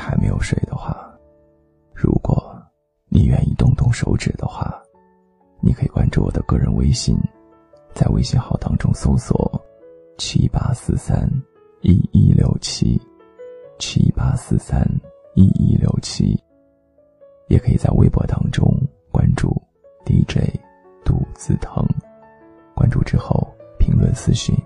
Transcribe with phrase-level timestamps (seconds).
[0.00, 1.14] 还没有睡的话，
[1.94, 2.58] 如果
[3.08, 4.82] 你愿意动动手指的话，
[5.60, 7.16] 你可以关注我的个人微信，
[7.92, 9.60] 在微信号当中搜索
[10.16, 11.30] “七八四三
[11.82, 13.00] 一一六七”，
[13.78, 14.82] 七八四三
[15.34, 16.42] 一一六七，
[17.48, 18.66] 也可以在微博当中
[19.12, 19.50] 关注
[20.06, 20.58] DJ
[21.04, 21.86] 肚子疼，
[22.74, 23.46] 关注之后
[23.78, 24.56] 评论私信，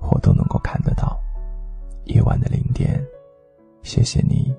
[0.00, 1.18] 我都能够看得到。
[2.04, 3.04] 夜晚的零点，
[3.82, 4.54] 谢谢你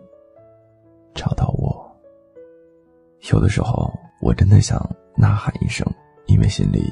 [3.32, 4.80] 有的时候，我真的想
[5.16, 5.86] 呐喊一声，
[6.26, 6.92] 因为心里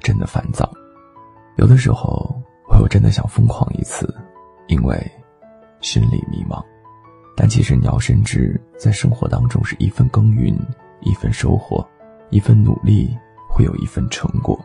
[0.00, 0.64] 真的烦躁；
[1.56, 2.34] 有的时候，
[2.68, 4.08] 我又真的想疯狂一次，
[4.68, 4.98] 因为
[5.80, 6.64] 心里迷茫。
[7.36, 10.56] 但其实你要深知，在生活当中是一份耕耘，
[11.00, 11.86] 一份收获，
[12.30, 13.14] 一份努力
[13.48, 14.58] 会有一份成果。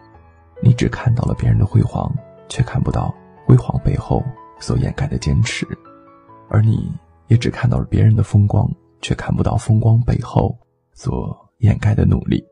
[0.64, 2.10] 你只看到了别人的辉煌，
[2.48, 3.14] 却看不到
[3.46, 4.24] 辉煌背后。
[4.58, 5.68] 所掩盖的坚持，
[6.50, 6.90] 而你
[7.28, 8.66] 也只看到了别人的风光，
[9.02, 10.58] 却看不到风光背后
[10.96, 12.44] 所掩盖的努力。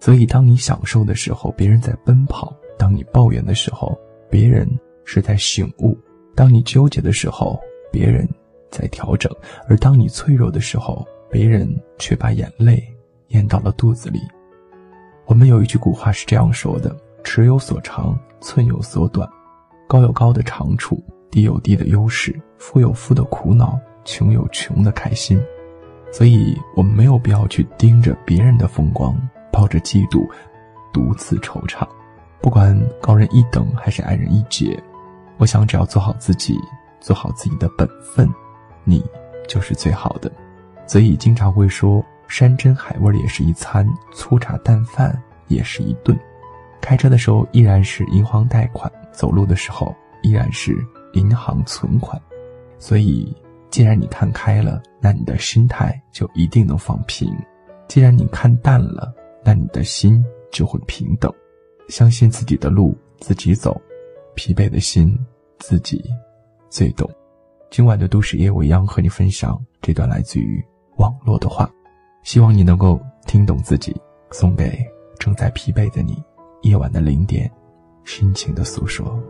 [0.00, 3.94] 所以，当你享受的时候，别人在奔跑；当你抱怨的时候，
[4.30, 4.66] 别人
[5.04, 5.94] 是在醒悟；
[6.34, 7.60] 当你纠结的时候，
[7.92, 8.26] 别人
[8.70, 9.30] 在调整；
[9.68, 12.82] 而当你脆弱的时候，别人却把眼泪
[13.28, 14.20] 咽到了肚子里。
[15.26, 19.28] 我们有一句古话是这样说的：“尺有所长，寸有所短，
[19.88, 25.42] 高有高的长处。”低有低的优势，富有富的苦恼，穷有穷的开心，
[26.16, 29.20] 所以我们没有必要去盯着别人的风光，
[29.50, 30.24] 抱着嫉妒，
[30.92, 31.84] 独自惆怅。
[32.40, 34.80] 不管高人一等还是矮人一截，
[35.38, 36.56] 我想只要做好自己，
[37.00, 38.32] 做好自己的本分，
[38.84, 39.04] 你
[39.48, 40.30] 就是最好的。
[40.86, 46.16] 所以经常会说，山珍海味也是一餐，粗茶淡饭也是一顿。
[46.80, 49.92] 开车的时候依然是银行贷款，走路的时候
[50.22, 50.78] 依然是。
[51.14, 52.20] 银行存款，
[52.76, 53.32] 所以，
[53.74, 57.28] 既然你看开了，那你的心态就一定能放平；
[57.88, 59.12] 既然你看淡了，
[59.44, 61.28] 那你的心就会平等。
[61.88, 63.76] 相信自己的路自己走，
[64.36, 65.18] 疲惫的心
[65.58, 66.04] 自己
[66.70, 67.10] 最懂。
[67.68, 70.64] 今晚的都市夜未央和你分享这段来自于
[70.98, 71.68] 网络的话，
[72.22, 73.92] 希望你能够听懂自己，
[74.30, 74.86] 送给
[75.18, 76.22] 正在疲惫的你。
[76.62, 77.50] 夜晚的零点，
[78.04, 79.20] 深情的诉说。